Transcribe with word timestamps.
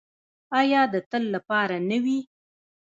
آیا 0.59 0.81
د 0.93 0.95
تل 1.09 1.23
لپاره 1.35 1.75
نه 1.89 1.97
وي؟ 2.03 2.19